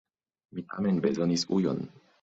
[0.57, 1.89] Mi tamen bezonis ujon.